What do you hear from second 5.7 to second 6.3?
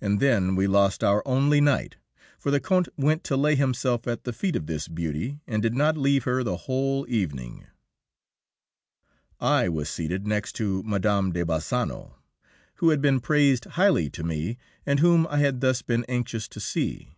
not leave